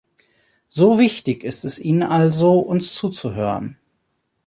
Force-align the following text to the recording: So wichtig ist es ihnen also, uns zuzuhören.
So 0.67 0.97
wichtig 0.97 1.43
ist 1.43 1.63
es 1.63 1.77
ihnen 1.77 2.01
also, 2.01 2.57
uns 2.57 2.95
zuzuhören. 2.95 3.77